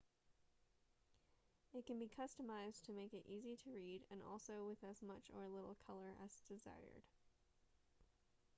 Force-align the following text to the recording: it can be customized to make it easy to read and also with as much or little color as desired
it 1.75 1.85
can 1.85 1.99
be 1.99 2.09
customized 2.09 2.81
to 2.81 2.91
make 2.91 3.13
it 3.13 3.23
easy 3.27 3.55
to 3.55 3.69
read 3.69 4.01
and 4.09 4.19
also 4.23 4.65
with 4.65 4.79
as 4.83 5.03
much 5.03 5.29
or 5.31 5.47
little 5.47 5.77
color 5.85 6.15
as 6.25 6.41
desired 6.49 7.03